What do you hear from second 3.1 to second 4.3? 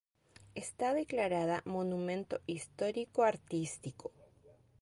Artístico.